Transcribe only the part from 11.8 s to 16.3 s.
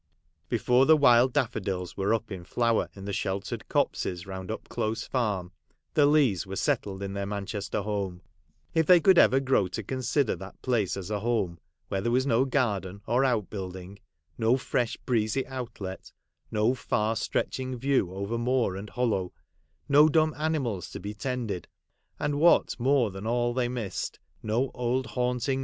where there was no garden, or outbuilding, no fresh breezy outlet,